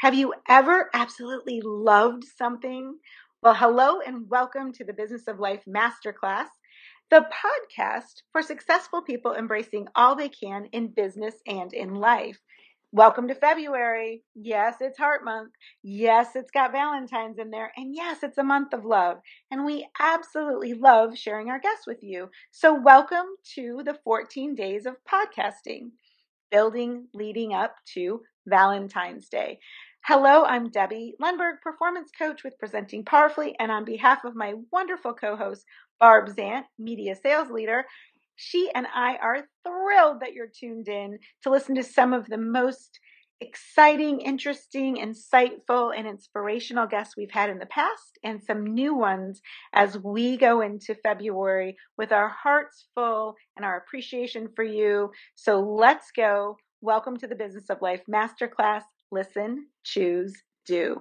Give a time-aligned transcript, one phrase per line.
[0.00, 2.98] Have you ever absolutely loved something?
[3.42, 6.48] Well, hello and welcome to the Business of Life Masterclass,
[7.08, 12.38] the podcast for successful people embracing all they can in business and in life.
[12.92, 14.22] Welcome to February.
[14.34, 15.52] Yes, it's Heart Month.
[15.82, 17.72] Yes, it's got Valentine's in there.
[17.74, 19.20] And yes, it's a month of love.
[19.50, 22.28] And we absolutely love sharing our guests with you.
[22.50, 25.92] So, welcome to the 14 days of podcasting,
[26.50, 29.58] building leading up to Valentine's Day.
[30.04, 35.14] Hello, I'm Debbie Lundberg, performance coach with Presenting Powerfully, and on behalf of my wonderful
[35.14, 35.64] co host,
[35.98, 37.84] Barb Zant, media sales leader,
[38.36, 42.38] she and I are thrilled that you're tuned in to listen to some of the
[42.38, 43.00] most
[43.40, 49.40] exciting, interesting, insightful, and inspirational guests we've had in the past, and some new ones
[49.74, 55.10] as we go into February with our hearts full and our appreciation for you.
[55.34, 56.56] So let's go.
[56.82, 60.34] Welcome to the Business of Life Masterclass listen, choose,
[60.66, 61.00] do.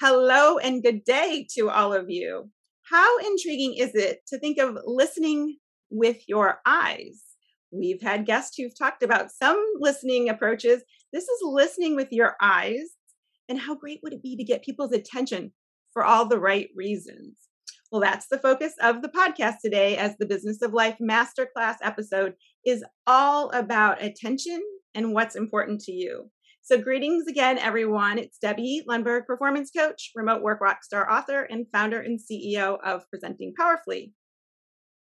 [0.00, 2.48] Hello and good day to all of you.
[2.84, 5.58] How intriguing is it to think of listening
[5.90, 7.22] with your eyes?
[7.70, 10.82] We've had guests who've talked about some listening approaches.
[11.12, 12.92] This is listening with your eyes.
[13.46, 15.52] And how great would it be to get people's attention
[15.94, 17.38] for all the right reasons?
[17.90, 22.34] Well, that's the focus of the podcast today, as the Business of Life Masterclass episode
[22.66, 24.60] is all about attention
[24.94, 26.30] and what's important to you.
[26.62, 28.18] So, greetings again, everyone.
[28.18, 33.54] It's Debbie Lundberg, performance coach, remote work rockstar author, and founder and CEO of Presenting
[33.56, 34.12] Powerfully.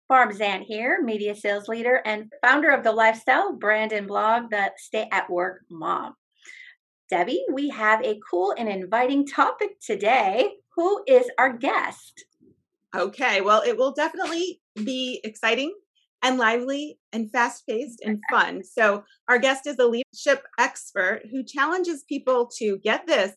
[0.08, 4.72] Barb Zant here, media sales leader and founder of the lifestyle brand and blog, The
[4.76, 6.14] Stay at Work Mom.
[7.10, 10.50] Debbie, we have a cool and inviting topic today.
[10.80, 12.24] Who is our guest?
[12.96, 15.74] Okay, well, it will definitely be exciting
[16.22, 18.64] and lively and fast paced and fun.
[18.64, 23.32] So, our guest is a leadership expert who challenges people to get this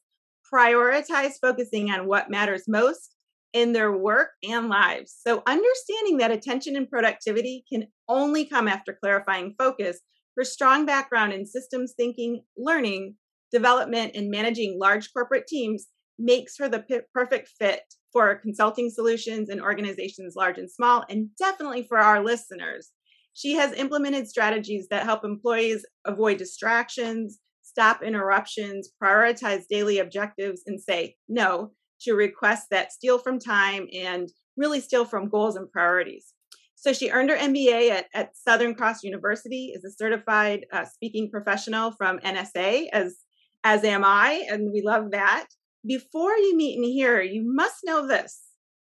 [0.53, 3.13] prioritize focusing on what matters most
[3.51, 5.13] in their work and lives.
[5.27, 9.99] So, understanding that attention and productivity can only come after clarifying focus.
[10.37, 13.15] Her strong background in systems thinking, learning,
[13.51, 15.87] development, and managing large corporate teams
[16.19, 17.81] makes her the p- perfect fit
[18.12, 22.91] for consulting solutions and organizations large and small, and definitely for our listeners.
[23.34, 30.79] She has implemented strategies that help employees avoid distractions, stop interruptions, prioritize daily objectives, and
[30.79, 36.34] say no to requests that steal from time and really steal from goals and priorities.
[36.75, 41.31] So she earned her MBA at, at Southern Cross University, is a certified uh, speaking
[41.31, 43.16] professional from NSA, as
[43.63, 45.47] as am I, and we love that.
[45.85, 48.41] Before you meet and hear, her, you must know this.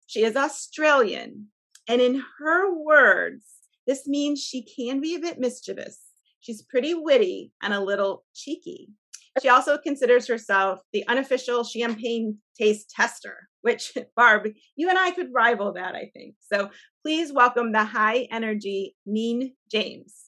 [0.07, 1.49] She is Australian.
[1.89, 3.45] And in her words,
[3.87, 6.01] this means she can be a bit mischievous.
[6.41, 8.89] She's pretty witty and a little cheeky.
[9.43, 15.28] She also considers herself the unofficial champagne taste tester, which, Barb, you and I could
[15.34, 16.37] rival that, I think.
[16.41, 16.71] So
[17.03, 20.27] please welcome the high energy Neen James.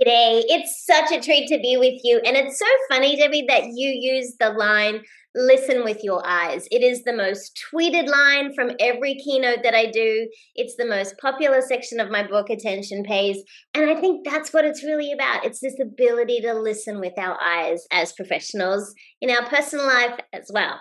[0.00, 0.42] G'day.
[0.46, 2.20] It's such a treat to be with you.
[2.24, 5.02] And it's so funny, Debbie, that you use the line,
[5.34, 6.66] listen with your eyes.
[6.70, 10.28] It is the most tweeted line from every keynote that I do.
[10.54, 13.42] It's the most popular section of my book, Attention Pays.
[13.74, 15.44] And I think that's what it's really about.
[15.44, 20.50] It's this ability to listen with our eyes as professionals in our personal life as
[20.52, 20.80] well.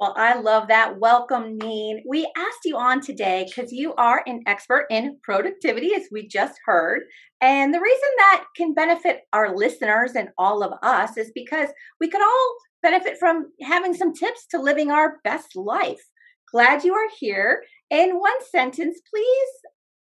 [0.00, 0.98] Well, I love that.
[0.98, 2.02] Welcome, Neen.
[2.08, 6.58] We asked you on today because you are an expert in productivity, as we just
[6.64, 7.02] heard.
[7.42, 11.68] And the reason that can benefit our listeners and all of us is because
[12.00, 16.00] we could all benefit from having some tips to living our best life.
[16.50, 17.62] Glad you are here.
[17.90, 19.48] In one sentence, please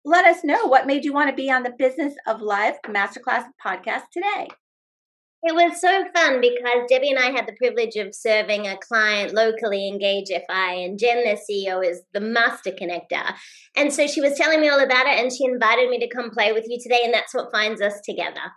[0.06, 3.46] let us know what made you want to be on the Business of Life Masterclass
[3.66, 4.50] podcast today.
[5.42, 9.34] It was so fun because Debbie and I had the privilege of serving a client
[9.34, 13.36] locally, Engage FI, and Jen, their CEO, is the master connector.
[13.78, 16.30] And so she was telling me all about it and she invited me to come
[16.32, 18.52] play with you today, and that's what finds us together.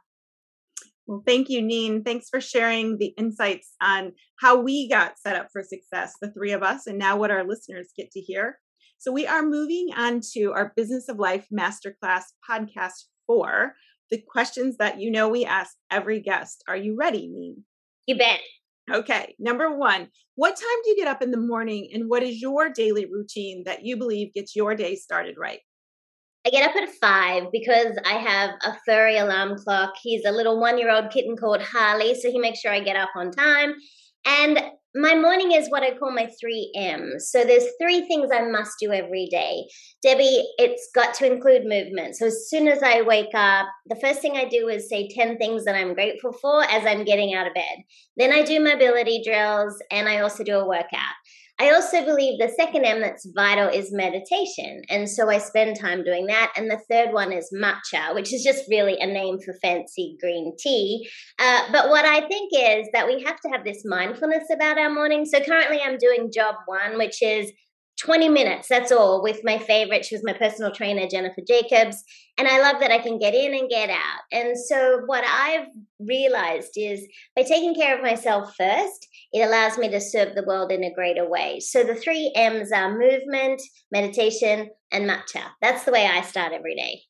[1.06, 2.02] Well, thank you, Neen.
[2.02, 6.52] Thanks for sharing the insights on how we got set up for success, the three
[6.52, 8.58] of us, and now what our listeners get to hear.
[8.98, 13.74] So, we are moving on to our Business of Life Masterclass podcast four,
[14.12, 16.62] the questions that you know we ask every guest.
[16.68, 17.64] Are you ready, Neen?
[18.06, 18.40] You bet.
[18.92, 22.42] Okay, number one, what time do you get up in the morning and what is
[22.42, 25.60] your daily routine that you believe gets your day started right?
[26.44, 29.94] I get up at five because I have a furry alarm clock.
[30.02, 32.96] He's a little one year old kitten called Harley, so he makes sure I get
[32.96, 33.74] up on time.
[34.26, 34.60] And
[34.94, 37.30] my morning is what I call my three M's.
[37.30, 39.64] So there's three things I must do every day.
[40.02, 42.16] Debbie, it's got to include movement.
[42.16, 45.38] So as soon as I wake up, the first thing I do is say 10
[45.38, 47.78] things that I'm grateful for as I'm getting out of bed.
[48.16, 51.14] Then I do mobility drills and I also do a workout.
[51.58, 54.82] I also believe the second M that's vital is meditation.
[54.88, 56.52] And so I spend time doing that.
[56.56, 60.54] And the third one is matcha, which is just really a name for fancy green
[60.58, 61.08] tea.
[61.38, 64.90] Uh, but what I think is that we have to have this mindfulness about our
[64.90, 65.24] morning.
[65.24, 67.52] So currently I'm doing job one, which is
[68.00, 70.04] 20 minutes, that's all, with my favorite.
[70.04, 72.02] She was my personal trainer, Jennifer Jacobs.
[72.38, 74.22] And I love that I can get in and get out.
[74.32, 75.68] And so, what I've
[76.00, 77.06] realized is
[77.36, 80.92] by taking care of myself first, it allows me to serve the world in a
[80.94, 81.60] greater way.
[81.60, 83.60] So, the three M's are movement,
[83.92, 85.42] meditation, and matcha.
[85.60, 87.02] That's the way I start every day.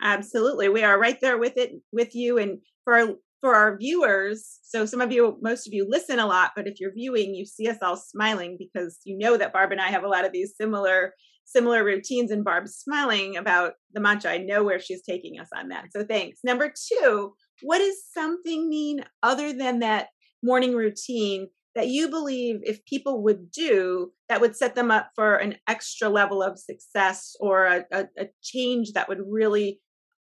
[0.00, 0.68] Absolutely.
[0.68, 2.38] We are right there with it with you.
[2.38, 3.08] And for our
[3.40, 6.80] for our viewers, so some of you, most of you listen a lot, but if
[6.80, 10.04] you're viewing, you see us all smiling because you know that Barb and I have
[10.04, 11.12] a lot of these similar
[11.48, 14.26] similar routines and Barb's smiling about the matcha.
[14.26, 15.86] I know where she's taking us on that.
[15.96, 16.40] So thanks.
[16.44, 17.32] Number two,
[17.62, 20.08] what does something Neen other than that
[20.42, 25.36] morning routine that you believe if people would do that would set them up for
[25.36, 29.80] an extra level of success or a, a, a change that would really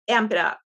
[0.09, 0.59] amp it up?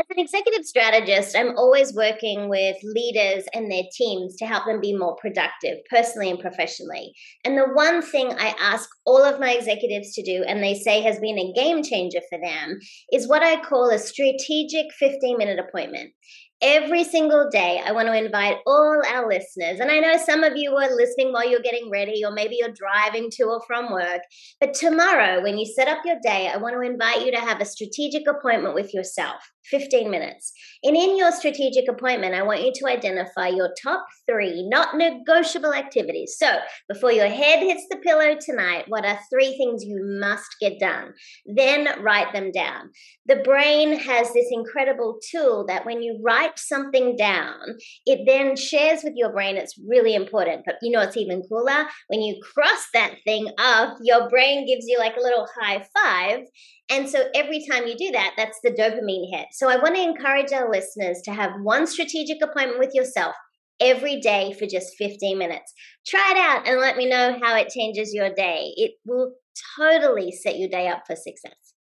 [0.00, 4.80] As an executive strategist, I'm always working with leaders and their teams to help them
[4.80, 7.12] be more productive, personally and professionally.
[7.44, 11.00] And the one thing I ask all of my executives to do, and they say
[11.00, 12.78] has been a game changer for them,
[13.12, 16.12] is what I call a strategic 15 minute appointment
[16.60, 19.80] every single day, I want to invite all our listeners.
[19.80, 22.72] And I know some of you are listening while you're getting ready, or maybe you're
[22.72, 24.22] driving to or from work.
[24.60, 27.60] But tomorrow, when you set up your day, I want to invite you to have
[27.60, 29.42] a strategic appointment with yourself.
[29.70, 30.52] 15 minutes.
[30.82, 35.74] And in your strategic appointment, I want you to identify your top three not negotiable
[35.74, 36.36] activities.
[36.38, 36.58] So
[36.88, 41.12] before your head hits the pillow tonight, what are three things you must get done?
[41.46, 42.90] Then write them down.
[43.26, 49.00] The brain has this incredible tool that when you write something down, it then shares
[49.02, 49.56] with your brain.
[49.56, 50.62] It's really important.
[50.64, 54.86] But you know, it's even cooler when you cross that thing off, your brain gives
[54.86, 56.44] you like a little high five
[56.90, 59.48] and so every time you do that, that's the dopamine hit.
[59.52, 63.34] So I want to encourage our listeners to have one strategic appointment with yourself
[63.80, 65.72] every day for just 15 minutes.
[66.06, 68.72] Try it out and let me know how it changes your day.
[68.76, 69.34] It will
[69.78, 71.74] totally set your day up for success.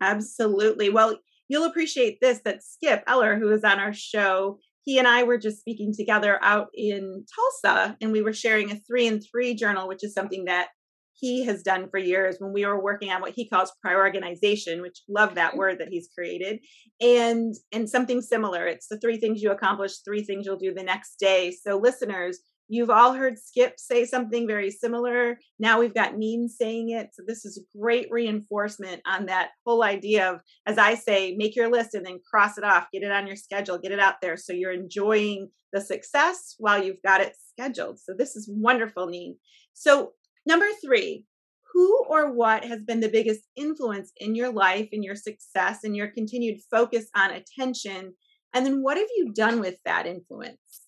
[0.00, 0.90] Absolutely.
[0.90, 1.16] Well,
[1.52, 5.36] you'll appreciate this that Skip Eller, who is on our show, he and I were
[5.36, 9.86] just speaking together out in Tulsa, and we were sharing a three and three journal,
[9.86, 10.68] which is something that
[11.12, 15.02] he has done for years when we were working on what he calls prioritization which
[15.08, 16.58] love that word that he's created
[17.02, 18.66] and and something similar.
[18.66, 21.52] It's the three things you accomplish three things you'll do the next day.
[21.52, 25.38] So listeners you've all heard skip say something very similar.
[25.58, 27.10] Now we've got Neen saying it.
[27.12, 31.70] So this is great reinforcement on that whole idea of as i say make your
[31.70, 34.36] list and then cross it off get it on your schedule get it out there.
[34.36, 37.98] So you're enjoying the success while you've got it scheduled.
[37.98, 39.36] So this is wonderful Neen
[39.74, 40.12] so
[40.44, 41.26] Number three,
[41.72, 45.96] who or what has been the biggest influence in your life, in your success, and
[45.96, 48.14] your continued focus on attention?
[48.52, 50.81] And then what have you done with that influence?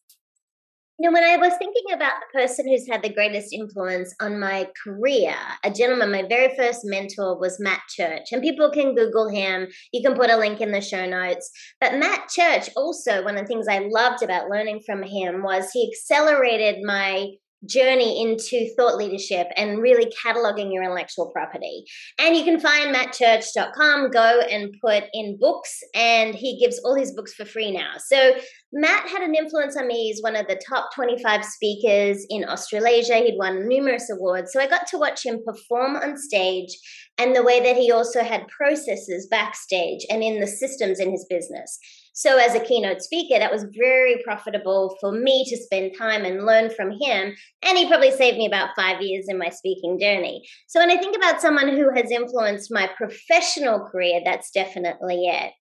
[0.98, 4.38] You know, when I was thinking about the person who's had the greatest influence on
[4.38, 8.28] my career, a gentleman, my very first mentor was Matt Church.
[8.30, 9.66] And people can Google him.
[9.92, 11.50] You can put a link in the show notes.
[11.80, 15.68] But Matt Church, also, one of the things I loved about learning from him was
[15.72, 17.30] he accelerated my
[17.66, 21.84] journey into thought leadership and really cataloging your intellectual property.
[22.18, 27.12] And you can find mattchurch.com, go and put in books, and he gives all his
[27.12, 27.92] books for free now.
[27.98, 28.34] So
[28.72, 30.08] Matt had an influence on me.
[30.08, 33.16] He's one of the top 25 speakers in Australasia.
[33.16, 34.52] He'd won numerous awards.
[34.52, 36.76] So I got to watch him perform on stage
[37.18, 41.26] and the way that he also had processes backstage and in the systems in his
[41.28, 41.78] business.
[42.16, 46.46] So, as a keynote speaker, that was very profitable for me to spend time and
[46.46, 47.34] learn from him.
[47.64, 50.46] And he probably saved me about five years in my speaking journey.
[50.68, 55.52] So, when I think about someone who has influenced my professional career, that's definitely it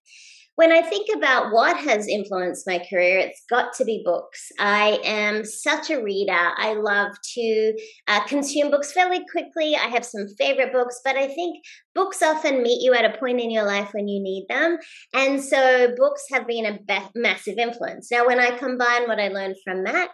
[0.56, 4.52] when I think about what has influenced my career, it's got to be books.
[4.58, 6.32] I am such a reader.
[6.32, 7.74] I love to
[8.06, 9.74] uh, consume books fairly quickly.
[9.74, 11.56] I have some favorite books, but I think
[11.94, 14.78] books often meet you at a point in your life when you need them.
[15.12, 18.10] And so books have been a be- massive influence.
[18.10, 20.10] Now, when I combine what I learned from Matt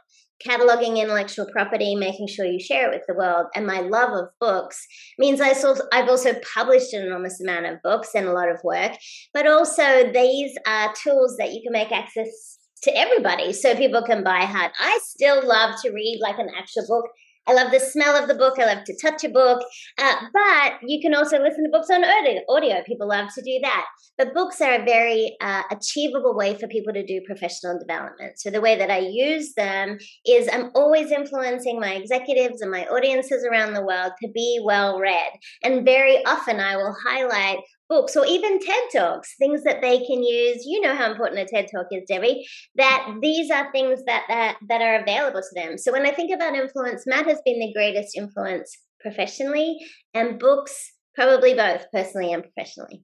[0.46, 4.28] cataloging intellectual property, making sure you share it with the world, and my love of
[4.40, 4.86] books
[5.18, 8.60] means I saw, I've also published an enormous amount of books and a lot of
[8.64, 8.92] work,
[9.34, 14.24] but also these are tools that you can make access to everybody so people can
[14.24, 14.72] buy hard.
[14.78, 17.10] I still love to read like an actual book.
[17.50, 18.60] I love the smell of the book.
[18.60, 19.60] I love to touch a book.
[19.98, 22.04] Uh, but you can also listen to books on
[22.48, 22.82] audio.
[22.86, 23.86] People love to do that.
[24.16, 28.38] But books are a very uh, achievable way for people to do professional development.
[28.38, 32.86] So the way that I use them is I'm always influencing my executives and my
[32.86, 35.32] audiences around the world to be well read.
[35.64, 37.58] And very often I will highlight
[37.90, 40.64] books or even TED Talks, things that they can use.
[40.64, 43.20] You know how important a TED Talk is, Debbie, that mm-hmm.
[43.20, 45.76] these are things that, that, that are available to them.
[45.76, 49.78] So when I think about influence, Matt has been the greatest influence professionally,
[50.14, 53.02] and books, probably both personally and professionally.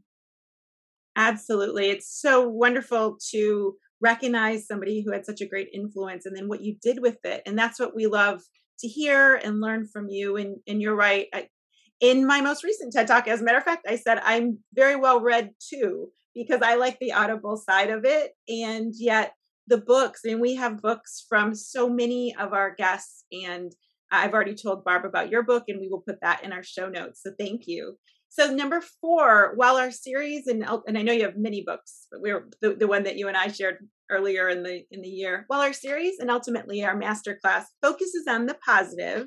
[1.16, 1.88] Absolutely.
[1.90, 6.60] It's so wonderful to recognize somebody who had such a great influence and then what
[6.60, 7.42] you did with it.
[7.46, 8.42] And that's what we love
[8.80, 10.36] to hear and learn from you.
[10.36, 11.28] And, and you're right.
[11.32, 11.48] I,
[12.00, 14.96] in my most recent TED Talk, as a matter of fact, I said I'm very
[14.96, 18.32] well read too, because I like the audible side of it.
[18.48, 19.32] And yet,
[19.66, 23.24] the books, and we have books from so many of our guests.
[23.32, 23.72] And
[24.12, 26.88] I've already told Barb about your book, and we will put that in our show
[26.88, 27.22] notes.
[27.22, 27.96] So, thank you.
[28.28, 32.20] So, number four, while our series, and, and I know you have many books, but
[32.20, 33.78] we're the, the one that you and I shared
[34.10, 38.46] earlier in the in the year while our series and ultimately our masterclass focuses on
[38.46, 39.26] the positive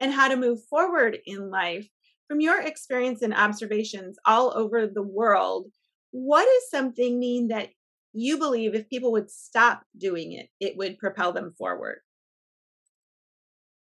[0.00, 1.88] and how to move forward in life
[2.28, 5.66] from your experience and observations all over the world,
[6.10, 7.70] what is something Neen that
[8.12, 12.00] you believe if people would stop doing it, it would propel them forward?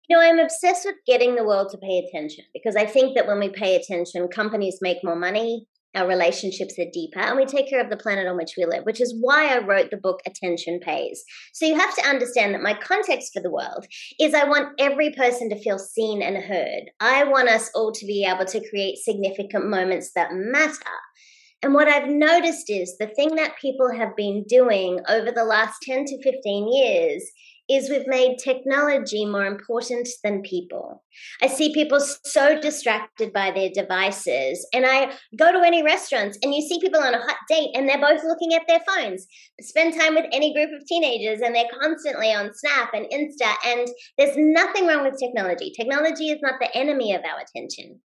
[0.08, 3.28] You know, I'm obsessed with getting the world to pay attention because I think that
[3.28, 7.70] when we pay attention, companies make more money, our relationships are deeper and we take
[7.70, 10.20] care of the planet on which we live, which is why I wrote the book
[10.26, 11.24] Attention Pays.
[11.54, 13.86] So you have to understand that my context for the world
[14.20, 16.92] is I want every person to feel seen and heard.
[17.00, 20.76] I want us all to be able to create significant moments that matter.
[21.62, 25.80] And what I've noticed is the thing that people have been doing over the last
[25.84, 27.30] 10 to 15 years
[27.70, 31.04] is we've made technology more important than people.
[31.42, 34.68] I see people so distracted by their devices.
[34.74, 37.88] And I go to any restaurants and you see people on a hot date and
[37.88, 39.28] they're both looking at their phones.
[39.62, 43.54] Spend time with any group of teenagers and they're constantly on Snap and Insta.
[43.66, 45.72] And there's nothing wrong with technology.
[45.76, 48.00] Technology is not the enemy of our attention.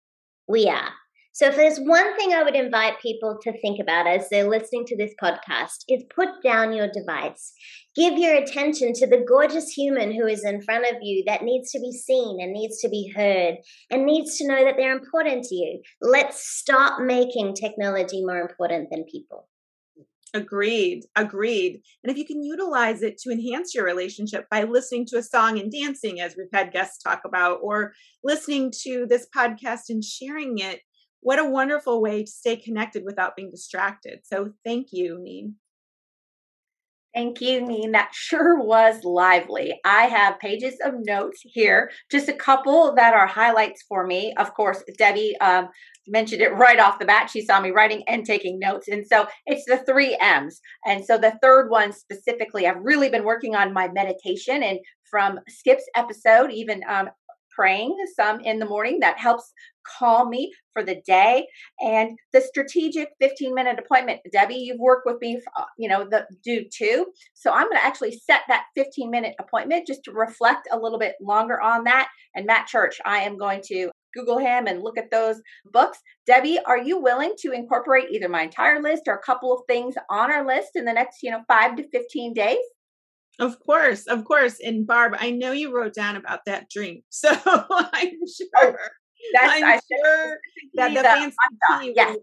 [0.48, 0.89] We are.
[1.33, 4.85] So, if there's one thing I would invite people to think about as they're listening
[4.88, 7.53] to this podcast, is put down your device.
[7.95, 11.71] Give your attention to the gorgeous human who is in front of you that needs
[11.71, 13.55] to be seen and needs to be heard
[13.89, 15.81] and needs to know that they're important to you.
[16.01, 19.47] Let's stop making technology more important than people.
[20.33, 21.03] Agreed.
[21.17, 21.81] Agreed.
[22.03, 25.59] And if you can utilize it to enhance your relationship by listening to a song
[25.59, 30.59] and dancing, as we've had guests talk about, or listening to this podcast and sharing
[30.59, 30.79] it,
[31.22, 34.20] what a wonderful way to stay connected without being distracted.
[34.24, 35.56] So thank you, Neen.
[37.13, 37.92] Thank you, Neen.
[37.92, 39.78] That sure was lively.
[39.84, 44.34] I have pages of notes here, just a couple that are highlights for me.
[44.38, 45.68] Of course, Debbie um,
[46.08, 47.30] mentioned it right off the bat.
[47.30, 48.88] She saw me writing and taking notes.
[48.88, 50.62] And so it's the three M's.
[50.86, 54.63] And so the third one specifically, I've really been working on my meditation.
[54.63, 57.10] And from Skip's episode, even um,
[57.55, 59.51] praying some in the morning that helps
[59.84, 61.48] calm me for the day.
[61.79, 66.25] And the strategic 15 minute appointment debbie you've worked with me uh, you know the
[66.43, 67.08] do too.
[67.34, 71.00] So i'm going to actually set that 15 minute appointment just to reflect a little
[71.00, 72.10] bit longer on that.
[72.36, 75.41] And matt church i am going to google him and look at those
[75.72, 76.00] books.
[76.27, 79.96] Debbie are you willing to incorporate either my entire list or a couple of things
[80.10, 82.58] on our list in the next you know 5 to 15 days
[83.41, 84.60] of course, of course.
[84.63, 88.79] And Barb, I know you wrote down about that drink, so I'm oh, sure.
[89.33, 90.38] That's, I'm I sure
[90.75, 91.36] that the fancy
[91.69, 92.15] tea yes.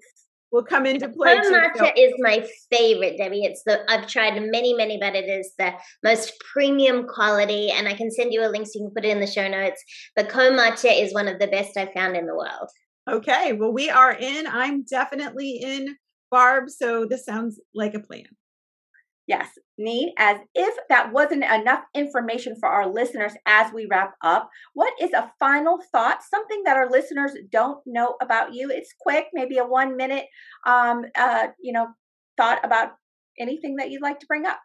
[0.50, 1.38] will, will, come into play.
[1.40, 3.44] Too, matcha is my favorite, Debbie.
[3.44, 7.94] It's the I've tried many, many, but it is the most premium quality, and I
[7.94, 9.82] can send you a link so you can put it in the show notes.
[10.16, 12.70] But Matcha is one of the best I've found in the world.
[13.08, 14.46] Okay, well, we are in.
[14.46, 15.96] I'm definitely in,
[16.30, 16.68] Barb.
[16.68, 18.26] So this sounds like a plan.
[19.28, 24.48] Yes, Neen as if that wasn't enough information for our listeners as we wrap up.
[24.72, 28.70] What is a final thought, something that our listeners don't know about you?
[28.70, 30.24] It's quick, maybe a one minute,
[30.66, 31.88] um, uh, you know,
[32.38, 32.92] thought about
[33.38, 34.58] anything that you'd like to bring up.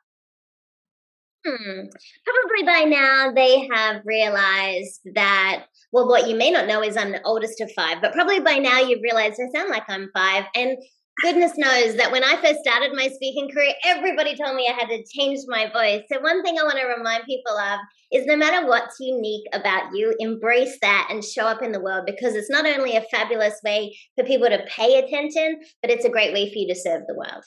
[1.45, 1.81] Hmm.
[2.25, 7.11] Probably by now they have realized that, well, what you may not know is I'm
[7.11, 10.45] the oldest of five, but probably by now you've realized I sound like I'm five.
[10.55, 10.77] And
[11.21, 14.89] goodness knows that when I first started my speaking career, everybody told me I had
[14.89, 16.03] to change my voice.
[16.11, 17.79] So, one thing I want to remind people of
[18.11, 22.05] is no matter what's unique about you, embrace that and show up in the world
[22.05, 26.09] because it's not only a fabulous way for people to pay attention, but it's a
[26.09, 27.43] great way for you to serve the world.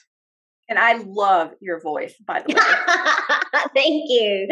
[0.69, 3.59] And I love your voice, by the way.
[3.73, 4.49] Thank you.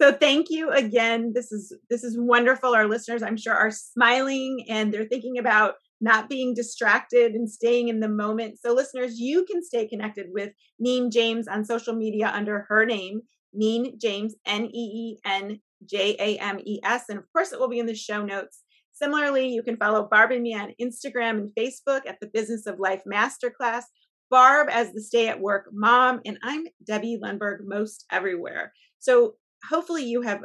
[0.00, 1.32] So thank you again.
[1.34, 2.74] This is this is wonderful.
[2.74, 7.88] Our listeners, I'm sure, are smiling and they're thinking about not being distracted and staying
[7.88, 8.58] in the moment.
[8.60, 13.22] So listeners, you can stay connected with Neen James on social media under her name,
[13.52, 17.04] Neen James, N E E N J A M E S.
[17.08, 18.60] And of course, it will be in the show notes.
[18.92, 22.78] Similarly, you can follow Barb and me on Instagram and Facebook at the Business of
[22.78, 23.82] Life Masterclass,
[24.30, 28.72] Barb as the Stay at Work Mom, and I'm Debbie Lundberg most everywhere.
[29.00, 29.34] So
[29.68, 30.44] hopefully you have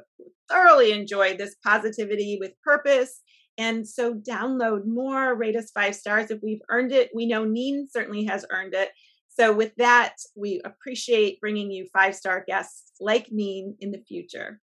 [0.50, 3.22] thoroughly enjoyed this positivity with purpose.
[3.60, 7.10] And so download more, rate us five stars if we've earned it.
[7.13, 8.89] We know Neen certainly has earned it.
[9.28, 14.62] So with that, we appreciate bringing you five star guests like Neen in the future.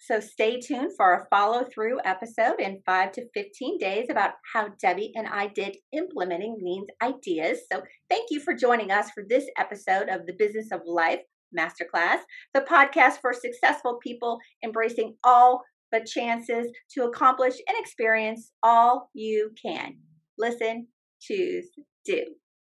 [0.00, 4.68] So stay tuned for a follow through episode in five to 15 days about how
[4.80, 7.62] Debbie and I did implementing Neen's ideas.
[7.70, 11.22] So thank you for joining us for this episode of the Business of Life
[11.56, 12.20] Masterclass,
[12.54, 19.52] the podcast for successful people embracing all the chances to accomplish and experience all you
[19.60, 19.98] can.
[20.38, 20.88] Listen,
[21.20, 21.66] choose,
[22.04, 22.24] do.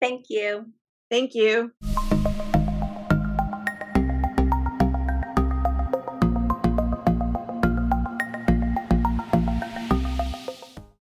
[0.01, 0.67] Thank you.
[1.11, 1.73] Thank you.